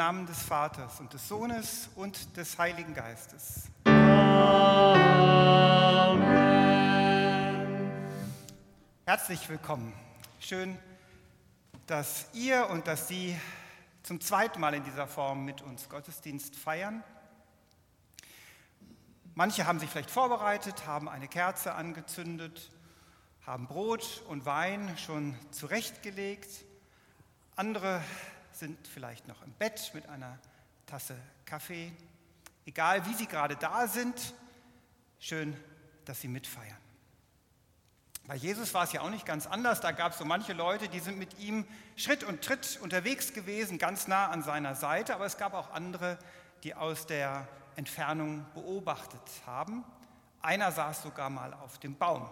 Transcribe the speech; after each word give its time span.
Namen 0.00 0.24
des 0.24 0.42
Vaters 0.44 0.98
und 0.98 1.12
des 1.12 1.28
Sohnes 1.28 1.90
und 1.94 2.34
des 2.34 2.58
Heiligen 2.58 2.94
Geistes. 2.94 3.64
Amen. 3.84 4.70
Herzlich 9.04 9.46
willkommen. 9.50 9.92
Schön, 10.38 10.78
dass 11.86 12.28
ihr 12.32 12.70
und 12.70 12.86
dass 12.86 13.08
Sie 13.08 13.38
zum 14.02 14.22
zweiten 14.22 14.58
Mal 14.58 14.72
in 14.72 14.84
dieser 14.84 15.06
Form 15.06 15.44
mit 15.44 15.60
uns 15.60 15.90
Gottesdienst 15.90 16.56
feiern. 16.56 17.04
Manche 19.34 19.66
haben 19.66 19.80
sich 19.80 19.90
vielleicht 19.90 20.10
vorbereitet, 20.10 20.86
haben 20.86 21.10
eine 21.10 21.28
Kerze 21.28 21.74
angezündet, 21.74 22.70
haben 23.44 23.66
Brot 23.66 24.22
und 24.28 24.46
Wein 24.46 24.96
schon 24.96 25.36
zurechtgelegt. 25.50 26.64
Andere 27.54 28.00
sind 28.60 28.86
vielleicht 28.86 29.26
noch 29.26 29.42
im 29.42 29.52
Bett 29.54 29.90
mit 29.94 30.08
einer 30.08 30.38
Tasse 30.86 31.16
Kaffee. 31.46 31.92
Egal 32.66 33.04
wie 33.06 33.14
Sie 33.14 33.26
gerade 33.26 33.56
da 33.56 33.88
sind, 33.88 34.34
schön, 35.18 35.56
dass 36.04 36.20
Sie 36.20 36.28
mitfeiern. 36.28 36.76
Bei 38.26 38.36
Jesus 38.36 38.72
war 38.74 38.84
es 38.84 38.92
ja 38.92 39.00
auch 39.00 39.10
nicht 39.10 39.26
ganz 39.26 39.46
anders. 39.46 39.80
Da 39.80 39.92
gab 39.92 40.12
es 40.12 40.18
so 40.18 40.24
manche 40.24 40.52
Leute, 40.52 40.88
die 40.88 41.00
sind 41.00 41.18
mit 41.18 41.38
ihm 41.38 41.66
Schritt 41.96 42.22
und 42.22 42.42
Tritt 42.42 42.78
unterwegs 42.80 43.32
gewesen, 43.32 43.78
ganz 43.78 44.06
nah 44.06 44.28
an 44.28 44.42
seiner 44.42 44.74
Seite. 44.74 45.14
Aber 45.14 45.24
es 45.24 45.38
gab 45.38 45.54
auch 45.54 45.70
andere, 45.70 46.18
die 46.62 46.74
aus 46.74 47.06
der 47.06 47.48
Entfernung 47.76 48.46
beobachtet 48.54 49.22
haben. 49.46 49.84
Einer 50.42 50.70
saß 50.70 51.02
sogar 51.02 51.30
mal 51.30 51.54
auf 51.54 51.78
dem 51.78 51.96
Baum 51.96 52.28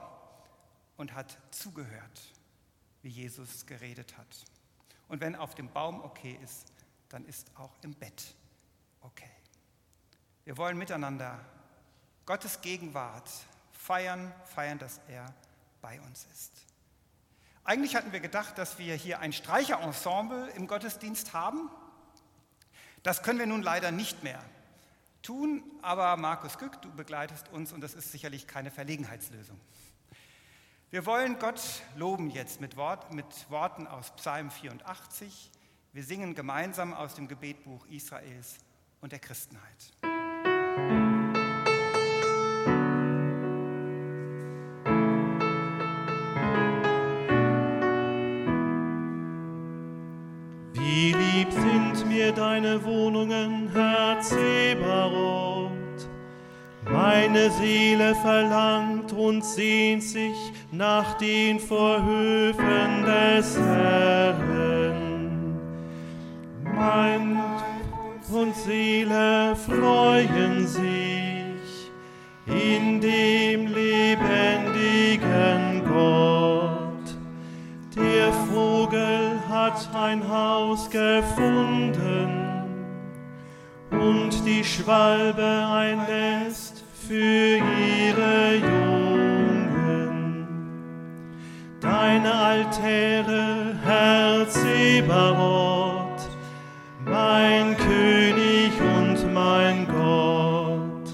und 0.98 1.14
hat 1.14 1.38
zugehört, 1.50 2.20
wie 3.02 3.08
Jesus 3.08 3.66
geredet 3.66 4.16
hat. 4.19 4.26
Und 5.08 5.20
wenn 5.20 5.34
auf 5.34 5.55
dem 5.55 5.70
Baum 5.70 6.02
okay 6.02 6.38
ist, 6.43 6.72
dann 7.08 7.25
ist 7.25 7.50
auch 7.56 7.72
im 7.82 7.94
Bett 7.94 8.34
okay. 9.00 9.31
Wir 10.44 10.56
wollen 10.56 10.78
miteinander 10.78 11.40
Gottes 12.26 12.60
Gegenwart 12.60 13.31
feiern, 13.72 14.32
feiern, 14.44 14.78
dass 14.78 15.00
er 15.08 15.34
bei 15.81 16.00
uns 16.02 16.26
ist. 16.32 16.52
Eigentlich 17.64 17.96
hatten 17.96 18.12
wir 18.12 18.20
gedacht, 18.20 18.56
dass 18.58 18.78
wir 18.78 18.94
hier 18.94 19.20
ein 19.20 19.32
Streicherensemble 19.32 20.49
im 20.56 20.66
Gottesdienst 20.66 21.32
haben. 21.32 21.70
Das 23.02 23.22
können 23.22 23.38
wir 23.38 23.46
nun 23.46 23.62
leider 23.62 23.90
nicht 23.90 24.22
mehr 24.22 24.43
tun, 25.22 25.62
aber 25.82 26.16
Markus 26.16 26.58
Gück, 26.58 26.81
du 26.82 26.90
begleitest 26.90 27.49
uns 27.50 27.72
und 27.72 27.81
das 27.81 27.94
ist 27.94 28.12
sicherlich 28.12 28.46
keine 28.46 28.70
Verlegenheitslösung. 28.70 29.61
Wir 30.90 31.05
wollen 31.05 31.38
Gott 31.38 31.61
loben 31.96 32.31
jetzt 32.31 32.62
mit, 32.62 32.79
Wort, 32.79 33.12
mit 33.12 33.26
Worten 33.50 33.87
aus 33.87 34.11
Psalm 34.17 34.50
84. 34.50 35.50
Wir 35.93 36.02
singen 36.02 36.35
gemeinsam 36.35 36.94
aus 36.94 37.14
dem 37.14 37.29
Gebetbuch 37.29 37.85
Israels 37.88 38.56
und 39.02 39.12
der 39.12 39.19
Christenheit. 39.19 39.93
Wie 40.02 41.18
Meine 57.30 57.50
Seele 57.50 58.14
verlangt 58.14 59.12
und 59.12 59.44
sehnt 59.44 60.02
sich 60.02 60.34
nach 60.72 61.19
den 61.19 61.60
Vorhöfen 61.60 63.04
des 63.04 63.54
Herrn. 63.58 65.28
Mein 66.64 67.38
und 68.32 68.56
Seele 68.56 69.54
freuen 69.56 70.66
sich 70.66 71.92
in 72.46 72.98
dem 72.98 73.66
lebendigen 73.66 75.22
Gott. 75.86 77.14
Der 77.94 78.32
Vogel 78.50 79.38
hat 79.50 79.86
ein 79.94 80.26
Haus 80.26 80.88
gefunden 80.88 82.64
und 83.90 84.46
die 84.46 84.64
Schwalbe 84.64 85.69
ein 85.70 85.98
Nest 86.06 86.77
für 87.08 87.56
ihre 87.56 88.56
Jungen. 88.56 88.87
Deine 91.81 92.34
Altäre, 92.34 93.75
Herr 93.82 94.46
Zebaoth, 94.46 96.28
mein 97.06 97.75
König 97.78 98.72
und 98.78 99.32
mein 99.32 99.87
Gott, 99.88 101.08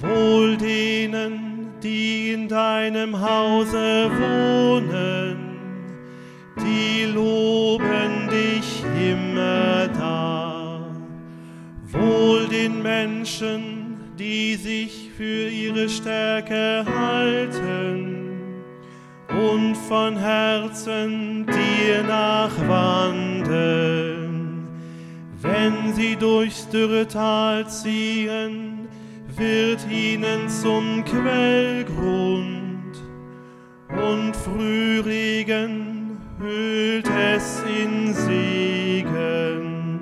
wohl 0.00 0.56
denen, 0.56 1.68
die 1.80 2.32
in 2.32 2.48
deinem 2.48 3.20
Hause 3.20 4.10
wohnen, 4.10 4.51
ihre 15.82 15.88
Stärke 15.88 16.84
halten 16.86 18.28
und 19.28 19.74
von 19.88 20.16
Herzen 20.16 21.46
dir 21.46 22.02
nachwandeln. 22.04 23.48
Wenn 25.40 25.92
sie 25.94 26.14
durchs 26.16 26.68
Dürretal 26.68 27.66
ziehen, 27.66 28.86
wird 29.36 29.80
ihnen 29.90 30.48
zum 30.48 31.04
Quellgrund 31.04 32.94
und 33.88 34.36
Frühregen 34.36 36.20
hüllt 36.38 37.08
es 37.34 37.62
in 37.66 38.14
Segen. 38.14 40.00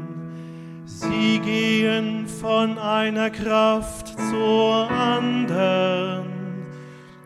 Sie 0.85 1.39
gehen 1.39 2.27
von 2.27 2.77
einer 2.79 3.31
Kraft 3.31 4.00
zur 4.31 4.91
andern 4.91 6.27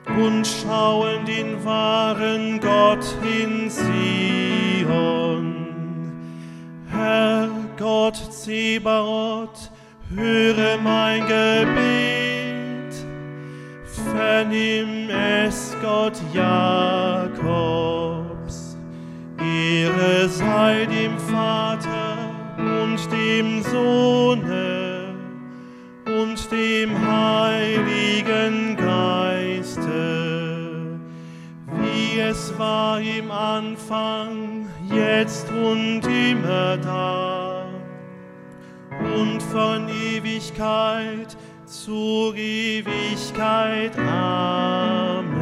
und 0.06 0.46
schauen 0.46 1.24
den 1.26 1.64
wahren 1.64 2.60
Gott 2.60 3.04
in 3.22 3.68
Zion. 3.70 4.06
Herr 6.90 7.50
Gott 7.78 8.16
Zebaoth, 8.16 9.70
höre 10.14 10.78
mein 10.82 11.20
Gebet, 11.22 12.94
vernimm 14.14 15.10
es, 15.10 15.76
Gott 15.82 16.18
Jakobs. 16.32 17.34
Ehre 19.38 20.28
sei 20.28 20.86
dem 20.86 21.18
Vater 21.18 22.30
und 22.56 22.98
dem 23.12 23.62
Sohne 23.62 24.13
wie 32.14 32.20
es 32.20 32.56
war 32.58 33.00
im 33.00 33.30
Anfang, 33.30 34.68
jetzt 34.92 35.50
und 35.50 36.02
immer 36.06 36.76
da 36.76 37.66
und 39.16 39.42
von 39.42 39.88
Ewigkeit 39.88 41.36
zu 41.66 42.32
Ewigkeit. 42.36 43.98
Amen. 43.98 45.34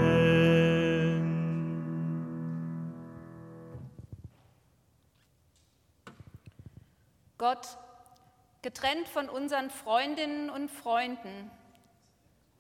Gott, 7.37 7.77
getrennt 8.63 9.09
von 9.09 9.29
unseren 9.29 9.69
Freundinnen 9.69 10.49
und 10.49 10.71
Freunden, 10.71 11.51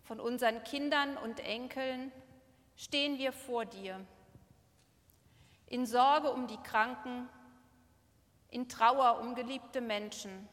von 0.04 0.20
unseren 0.20 0.62
Kindern 0.64 1.16
und 1.16 1.40
Enkeln, 1.40 2.12
stehen 2.82 3.18
wir 3.18 3.32
vor 3.32 3.64
dir. 3.64 4.04
In 5.66 5.86
Sorge 5.86 6.32
um 6.32 6.46
die 6.46 6.56
Kranken, 6.58 7.28
in 8.48 8.68
Trauer 8.68 9.20
um 9.20 9.34
geliebte 9.34 9.80
Menschen, 9.80 10.48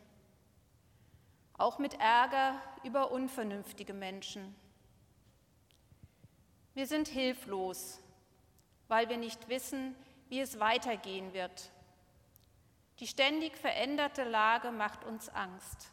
auch 1.57 1.79
mit 1.79 1.99
Ärger 1.99 2.61
über 2.83 3.11
unvernünftige 3.11 3.93
Menschen. 3.93 4.55
Wir 6.73 6.87
sind 6.87 7.07
hilflos, 7.07 7.99
weil 8.87 9.09
wir 9.09 9.17
nicht 9.17 9.49
wissen, 9.49 9.95
wie 10.29 10.39
es 10.39 10.59
weitergehen 10.59 11.33
wird 11.33 11.71
die 12.99 13.07
ständig 13.07 13.57
veränderte 13.57 14.23
Lage 14.23 14.71
macht 14.71 15.05
uns 15.05 15.29
Angst. 15.29 15.91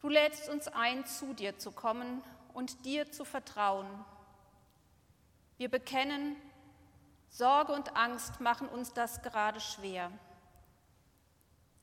Du 0.00 0.08
lädst 0.08 0.48
uns 0.48 0.68
ein, 0.68 1.04
zu 1.04 1.34
dir 1.34 1.58
zu 1.58 1.72
kommen 1.72 2.22
und 2.56 2.86
dir 2.86 3.12
zu 3.12 3.26
vertrauen. 3.26 3.86
Wir 5.58 5.70
bekennen, 5.70 6.36
Sorge 7.28 7.74
und 7.74 7.94
Angst 7.94 8.40
machen 8.40 8.66
uns 8.66 8.94
das 8.94 9.20
gerade 9.20 9.60
schwer. 9.60 10.10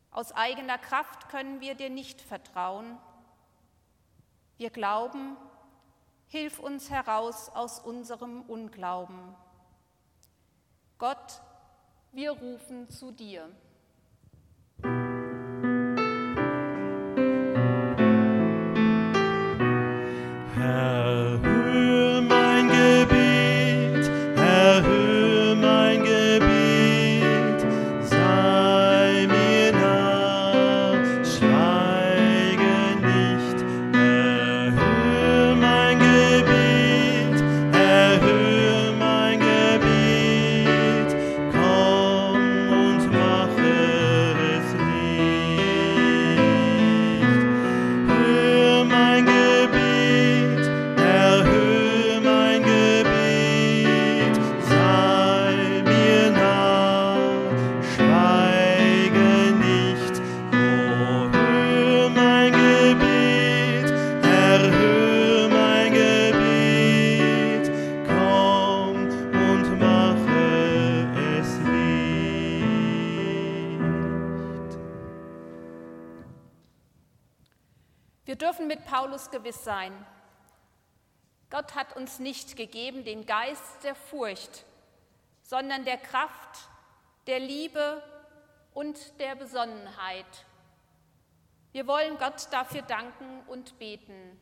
Aus 0.09 0.31
eigener 0.31 0.79
Kraft 0.79 1.29
können 1.29 1.61
wir 1.61 1.75
dir 1.75 1.91
nicht 1.91 2.21
vertrauen. 2.21 2.97
Wir 4.57 4.71
glauben, 4.71 5.37
hilf 6.25 6.57
uns 6.57 6.89
heraus 6.89 7.49
aus 7.49 7.79
unserem 7.79 8.41
Unglauben. 8.41 9.35
Gott, 10.97 11.39
wir 12.13 12.31
rufen 12.31 12.89
zu 12.89 13.11
dir. 13.11 13.47
Paulus 78.93 79.31
gewiss 79.31 79.63
sein. 79.63 79.91
Gott 81.49 81.73
hat 81.73 81.95
uns 81.95 82.19
nicht 82.19 82.55
gegeben 82.55 83.03
den 83.03 83.25
Geist 83.25 83.83
der 83.83 83.95
Furcht, 83.95 84.65
sondern 85.41 85.83
der 85.83 85.97
Kraft, 85.97 86.69
der 87.25 87.39
Liebe 87.39 88.03
und 88.75 89.19
der 89.19 89.33
Besonnenheit. 89.33 90.27
Wir 91.71 91.87
wollen 91.87 92.19
Gott 92.19 92.47
dafür 92.51 92.83
danken 92.83 93.41
und 93.47 93.79
beten. 93.79 94.39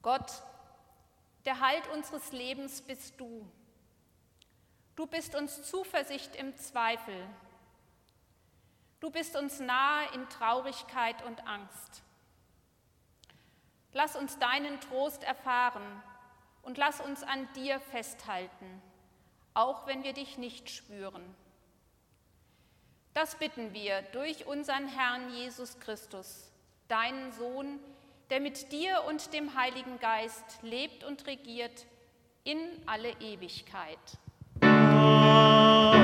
Gott, 0.00 0.32
der 1.44 1.60
Halt 1.60 1.86
unseres 1.88 2.32
Lebens 2.32 2.80
bist 2.80 3.20
du. 3.20 3.46
Du 5.00 5.06
bist 5.06 5.34
uns 5.34 5.62
Zuversicht 5.62 6.36
im 6.36 6.54
Zweifel. 6.58 7.26
Du 9.00 9.08
bist 9.08 9.34
uns 9.34 9.58
nahe 9.58 10.06
in 10.12 10.28
Traurigkeit 10.28 11.24
und 11.24 11.46
Angst. 11.48 12.02
Lass 13.94 14.14
uns 14.14 14.38
deinen 14.38 14.78
Trost 14.82 15.24
erfahren 15.24 16.02
und 16.60 16.76
lass 16.76 17.00
uns 17.00 17.22
an 17.22 17.48
dir 17.54 17.80
festhalten, 17.80 18.82
auch 19.54 19.86
wenn 19.86 20.04
wir 20.04 20.12
dich 20.12 20.36
nicht 20.36 20.68
spüren. 20.68 21.34
Das 23.14 23.36
bitten 23.36 23.72
wir 23.72 24.02
durch 24.12 24.46
unseren 24.46 24.86
Herrn 24.86 25.32
Jesus 25.32 25.80
Christus, 25.80 26.52
deinen 26.88 27.32
Sohn, 27.32 27.80
der 28.28 28.40
mit 28.40 28.70
dir 28.70 29.04
und 29.04 29.32
dem 29.32 29.54
Heiligen 29.54 29.98
Geist 29.98 30.58
lebt 30.60 31.04
und 31.04 31.26
regiert 31.26 31.86
in 32.44 32.58
alle 32.86 33.12
Ewigkeit. 33.12 33.96
come. 35.00 35.99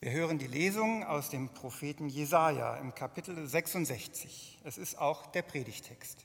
Wir 0.00 0.12
hören 0.12 0.38
die 0.38 0.46
Lesung 0.46 1.02
aus 1.02 1.28
dem 1.28 1.48
Propheten 1.48 2.08
Jesaja 2.08 2.76
im 2.76 2.94
Kapitel 2.94 3.44
66. 3.44 4.60
Es 4.62 4.78
ist 4.78 4.96
auch 4.96 5.26
der 5.26 5.42
Predigtext. 5.42 6.24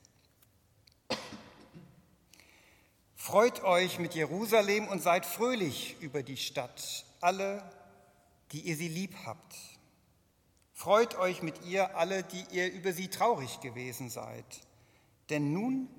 Freut 3.15 3.63
euch 3.63 3.97
mit 3.97 4.13
Jerusalem 4.13 4.87
und 4.89 5.01
seid 5.01 5.25
fröhlich 5.25 5.95
über 6.01 6.21
die 6.21 6.37
Stadt, 6.37 7.03
alle, 7.19 7.67
die 8.51 8.59
ihr 8.59 8.75
sie 8.75 8.89
lieb 8.89 9.15
habt. 9.25 9.55
Freut 10.73 11.15
euch 11.15 11.41
mit 11.41 11.65
ihr, 11.65 11.97
alle, 11.97 12.21
die 12.21 12.45
ihr 12.51 12.71
über 12.71 12.93
sie 12.93 13.07
traurig 13.07 13.59
gewesen 13.59 14.11
seid. 14.11 14.45
Denn 15.31 15.51
nun 15.51 15.89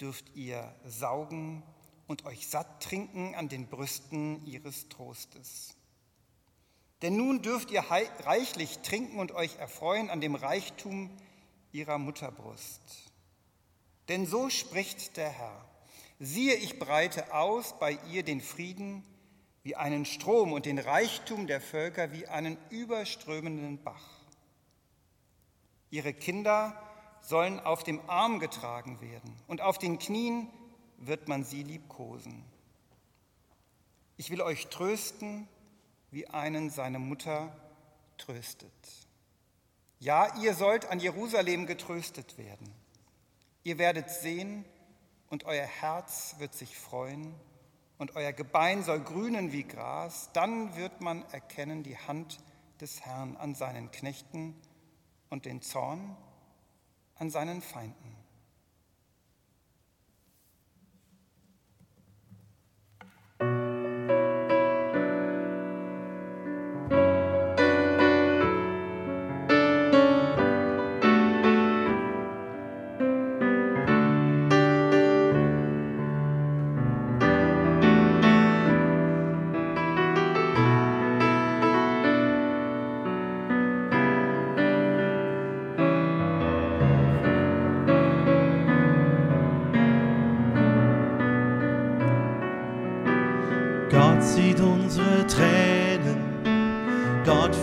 dürft 0.00 0.36
ihr 0.36 0.72
saugen 0.86 1.64
und 2.06 2.26
euch 2.26 2.46
satt 2.46 2.80
trinken 2.80 3.34
an 3.34 3.48
den 3.48 3.66
Brüsten 3.66 4.46
ihres 4.46 4.88
Trostes. 4.88 5.77
Denn 7.02 7.16
nun 7.16 7.42
dürft 7.42 7.70
ihr 7.70 7.80
reichlich 7.80 8.78
trinken 8.80 9.18
und 9.18 9.32
euch 9.32 9.56
erfreuen 9.56 10.10
an 10.10 10.20
dem 10.20 10.34
Reichtum 10.34 11.10
ihrer 11.70 11.98
Mutterbrust. 11.98 12.82
Denn 14.08 14.26
so 14.26 14.50
spricht 14.50 15.16
der 15.16 15.28
Herr. 15.28 15.64
Siehe, 16.18 16.54
ich 16.54 16.78
breite 16.78 17.32
aus 17.32 17.78
bei 17.78 17.98
ihr 18.10 18.24
den 18.24 18.40
Frieden 18.40 19.04
wie 19.62 19.76
einen 19.76 20.04
Strom 20.04 20.52
und 20.52 20.66
den 20.66 20.78
Reichtum 20.78 21.46
der 21.46 21.60
Völker 21.60 22.12
wie 22.12 22.26
einen 22.26 22.56
überströmenden 22.70 23.82
Bach. 23.82 24.18
Ihre 25.90 26.12
Kinder 26.12 26.80
sollen 27.20 27.60
auf 27.60 27.84
dem 27.84 28.00
Arm 28.08 28.40
getragen 28.40 29.00
werden 29.00 29.36
und 29.46 29.60
auf 29.60 29.78
den 29.78 29.98
Knien 29.98 30.48
wird 30.96 31.28
man 31.28 31.44
sie 31.44 31.62
liebkosen. 31.62 32.44
Ich 34.16 34.30
will 34.30 34.40
euch 34.40 34.66
trösten 34.66 35.48
wie 36.10 36.28
einen 36.28 36.70
seine 36.70 36.98
Mutter 36.98 37.54
tröstet. 38.16 38.72
Ja, 39.98 40.34
ihr 40.40 40.54
sollt 40.54 40.86
an 40.86 41.00
Jerusalem 41.00 41.66
getröstet 41.66 42.38
werden. 42.38 42.72
Ihr 43.64 43.78
werdet 43.78 44.10
sehen 44.10 44.64
und 45.28 45.44
euer 45.44 45.66
Herz 45.66 46.36
wird 46.38 46.54
sich 46.54 46.76
freuen 46.76 47.34
und 47.98 48.14
euer 48.14 48.32
Gebein 48.32 48.82
soll 48.84 49.00
grünen 49.00 49.52
wie 49.52 49.64
Gras. 49.64 50.30
Dann 50.32 50.76
wird 50.76 51.00
man 51.00 51.24
erkennen 51.32 51.82
die 51.82 51.98
Hand 51.98 52.38
des 52.80 53.00
Herrn 53.00 53.36
an 53.36 53.54
seinen 53.54 53.90
Knechten 53.90 54.54
und 55.30 55.44
den 55.44 55.62
Zorn 55.62 56.16
an 57.16 57.30
seinen 57.30 57.60
Feinden. 57.60 58.16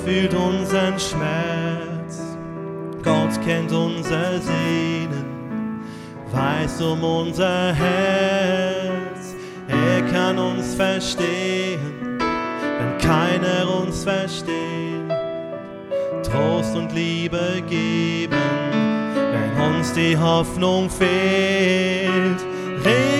Fühlt 0.06 0.34
unseren 0.36 1.00
Schmerz. 1.00 2.22
Gott 3.04 3.42
kennt 3.44 3.72
unser 3.72 4.40
Sehnen, 4.40 5.82
weiß 6.32 6.82
um 6.82 7.04
unser 7.04 7.74
Herz. 7.74 9.36
Er 9.68 10.02
kann 10.12 10.38
uns 10.38 10.76
verstehen, 10.76 12.20
wenn 12.20 12.98
keiner 13.00 13.82
uns 13.82 14.04
versteht? 14.04 14.52
Trost 16.24 16.76
und 16.76 16.94
Liebe 16.94 17.64
geben, 17.68 18.36
wenn 19.32 19.76
uns 19.76 19.94
die 19.94 20.18
Hoffnung 20.18 20.90
fehlt. 20.90 22.42
Regen 22.84 23.15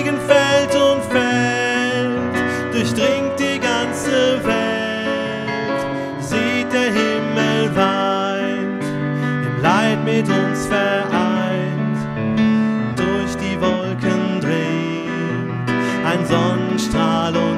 strahlung. 16.86 17.55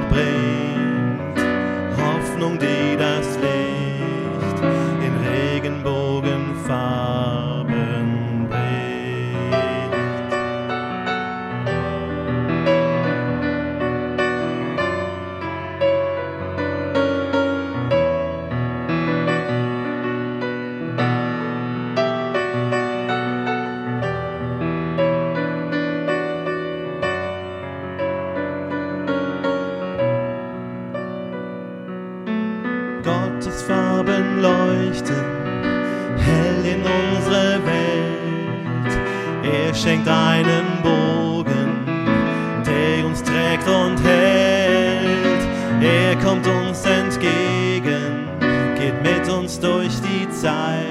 Trägt 43.58 43.68
und 43.68 44.02
hält. 44.04 45.48
Er 45.80 46.16
kommt 46.16 46.46
uns 46.46 46.84
entgegen, 46.84 48.28
geht 48.76 49.02
mit 49.02 49.28
uns 49.28 49.58
durch 49.60 49.94
die 50.00 50.28
Zeit 50.30 50.84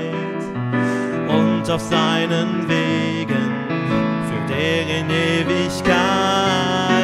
und 1.27 1.69
auf 1.69 1.81
seinen 1.81 2.67
Wegen 2.67 3.53
führt 4.27 4.59
er 4.59 5.00
in 5.00 5.09
Ewigkeit. 5.09 6.96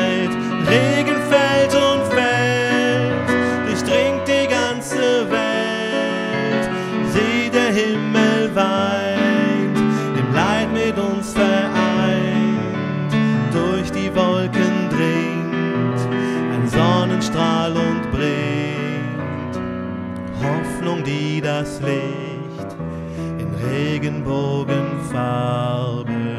Strahl 17.28 17.72
und 17.72 18.12
bringt, 18.12 19.56
Hoffnung, 20.42 21.04
die 21.04 21.42
das 21.42 21.82
Licht 21.82 22.76
in 23.40 23.54
Regenbogenfarben 23.72 26.33